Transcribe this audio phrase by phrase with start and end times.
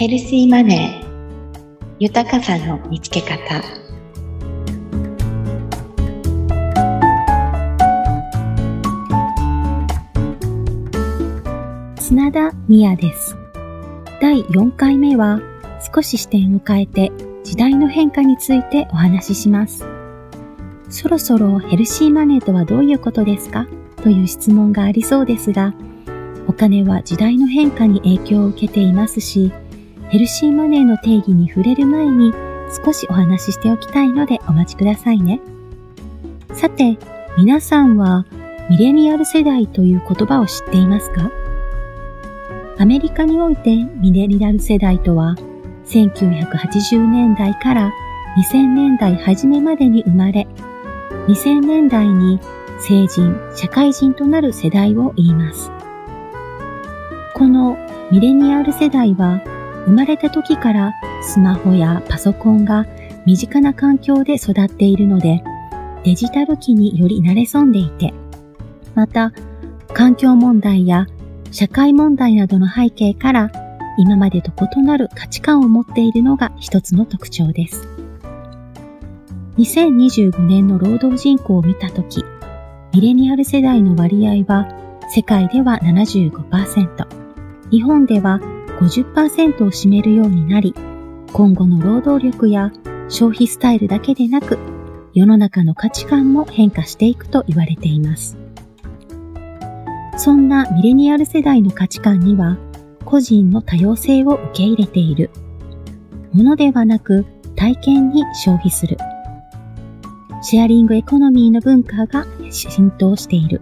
[0.00, 3.36] ヘルシーマネー豊かさの見つけ方
[12.00, 13.36] 砂田美也です。
[14.22, 15.42] 第4回目は
[15.94, 17.12] 少し視点を変えて
[17.44, 19.84] 時代の変化についてお話しします。
[20.88, 23.66] そろそろヘルシーマネーとはどういうことですか？
[23.96, 25.74] という質問がありそうですが、
[26.48, 29.52] お金は時代の変化に影響を受けていますし、
[30.10, 32.32] ヘルシーマネーの定義に触れる前に
[32.84, 35.40] 少しお話ししておきたいのでお待ちくださいね。
[36.52, 36.98] さて、
[37.38, 38.26] 皆さんは
[38.68, 41.30] ミレニアル世代という言葉を知っていますか？
[42.78, 45.36] アメリカにおいてミレニアル世代とは
[45.86, 47.92] 1980年代から
[48.36, 50.48] 2000年代初めまでに生まれ、
[51.28, 52.40] 2000年代に
[52.80, 55.70] 成人、社会人となる世代を言います。
[57.34, 57.78] この
[58.10, 59.40] ミレニアル世代は
[59.86, 60.92] 生まれた時から
[61.22, 62.86] スマホやパソコンが
[63.26, 65.42] 身近な環境で育っているので、
[66.04, 68.14] デジタル機により慣れ損んでいて、
[68.94, 69.32] また
[69.92, 71.06] 環境問題や
[71.50, 73.50] 社会問題などの背景から
[73.98, 77.86] 今までと異なる価値観を持っているのが一つの特徴です。
[79.58, 82.24] 2025年の労働人口を見たとき、
[82.94, 84.68] ミレニアル世代の割合は
[85.10, 87.06] 世界では75%、
[87.70, 88.40] 日本では
[88.80, 90.74] 50%を占めるようになり、
[91.32, 92.72] 今後の労働力や
[93.08, 94.58] 消費スタイルだけでなく、
[95.12, 98.38] 世の中の価値観も変化していくと言われています。
[100.16, 102.56] そんなミレニアル世代の価値観には、
[103.04, 105.30] 個人の多様性を受け入れている。
[106.32, 108.96] ものではなく体験に消費する。
[110.42, 113.60] シェアリングエコノミーの文化が浸透している。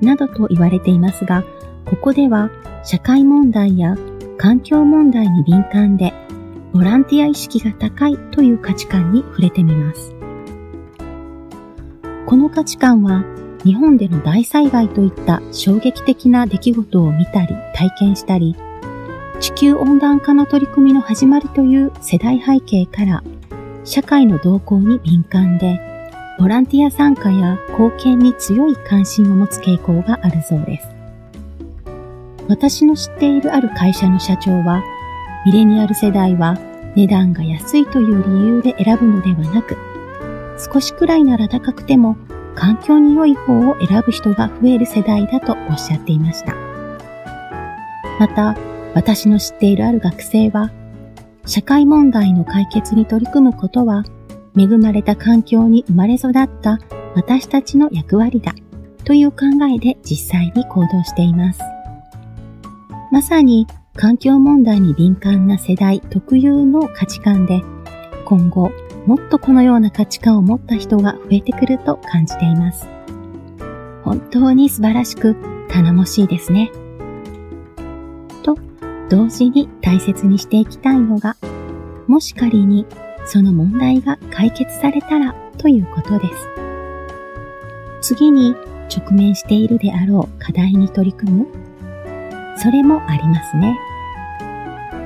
[0.00, 1.42] などと言われていますが、
[1.84, 2.50] ここでは
[2.84, 3.96] 社会問題や
[4.42, 6.12] 環境問題に敏感で、
[6.72, 10.12] ボランティア意識が高いという価値観に触れてみます。
[12.26, 13.22] この価値観は
[13.62, 18.56] 日本での大災害といった衝撃的な出来事を見たり体験したり、
[19.38, 23.22] 地球温暖化の取り組みの始まりという世代背景から、
[23.84, 25.78] 社会の動向に敏感で、
[26.40, 30.91] ボランティア参加や貢献に強い関心を持つ傾向があるそうです。
[32.48, 34.82] 私の知っているある会社の社長は、
[35.46, 36.58] ミレニアル世代は
[36.94, 39.76] 値段が安いという理由で選ぶのではなく、
[40.58, 42.16] 少しくらいなら高くても
[42.54, 46.54] 環境に良い方を選ぶ人が増える世代だとおっしゃっていました。
[48.18, 48.56] また、
[48.94, 50.70] 私の知っているある学生は、
[51.46, 54.04] 社会問題の解決に取り組むことは、
[54.56, 56.78] 恵まれた環境に生まれ育った
[57.14, 58.52] 私たちの役割だ
[59.04, 59.38] という考
[59.74, 61.60] えで実際に行動しています。
[63.12, 67.60] まさに環境問題に敏感な世代特有の価値観で、
[68.24, 68.72] 今後
[69.04, 72.88] もっとこのような価値観を持った人が増えてくると感じています。
[74.02, 75.36] 本当に素晴らしく
[75.68, 76.72] 頼もしいですね。
[78.42, 78.56] と、
[79.10, 81.36] 同時に大切にしていきたいのが、
[82.06, 82.86] もし仮に
[83.26, 86.28] その問題が解決されたらということで
[88.00, 88.08] す。
[88.14, 88.54] 次に
[88.88, 91.61] 直面しているであろう課題に取り組む
[92.56, 93.78] それもありますね。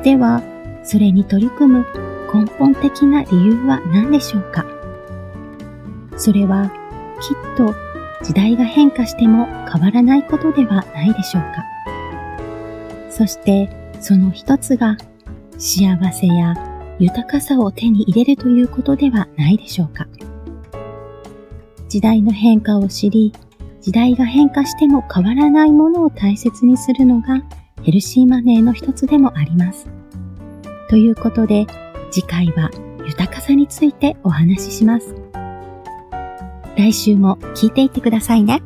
[0.02, 0.42] では、
[0.84, 1.86] それに取り組む
[2.32, 4.64] 根本的な理由は何でしょうか？
[6.16, 6.70] それは
[7.20, 7.74] きっと
[8.22, 11.64] 時代が変化しても変わらないことではないでしょうか？
[13.10, 13.70] そして
[14.00, 14.96] その一つが
[15.58, 16.54] 幸せや
[16.98, 20.06] 豊かさを手に入れるということではないでしょうか？
[21.88, 23.32] 時代の変化を知り、
[23.80, 27.42] 時代が変化しても変わらないものを大切にするのが
[27.82, 29.88] ヘルシーマネーの一つでもあります。
[30.88, 31.66] ということで、
[32.10, 32.70] 次回は
[33.06, 35.14] 豊かさについてお話しします。
[36.76, 38.62] 来週も聞いていってくださいね。